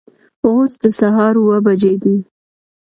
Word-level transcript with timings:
اوس 0.45 0.71
د 0.81 0.85
سهار 0.99 1.35
اوه 1.41 1.57
بجې 1.65 1.93
دي 2.03 2.17